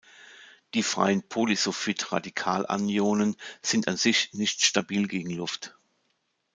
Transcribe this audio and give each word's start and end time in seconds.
Die 0.73 0.81
freien 0.81 1.21
Polysulfid-Radikalanionen 1.21 3.35
sind 3.61 3.87
an 3.87 3.97
sich 3.97 4.33
nicht 4.33 4.65
stabil 4.65 5.07
gegen 5.07 5.29
Luft. 5.29 5.77